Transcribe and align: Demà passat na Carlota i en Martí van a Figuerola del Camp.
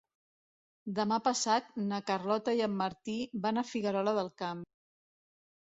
Demà 0.99 1.19
passat 1.27 1.69
na 1.91 1.99
Carlota 2.09 2.57
i 2.61 2.65
en 2.69 2.75
Martí 2.81 3.17
van 3.47 3.63
a 3.65 3.67
Figuerola 3.75 4.17
del 4.23 4.35
Camp. 4.43 4.67